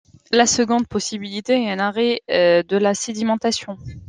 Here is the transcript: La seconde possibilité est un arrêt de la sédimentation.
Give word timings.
La 0.31 0.47
seconde 0.47 0.87
possibilité 0.87 1.61
est 1.61 1.69
un 1.71 1.77
arrêt 1.77 2.23
de 2.27 2.75
la 2.75 2.95
sédimentation. 2.95 3.77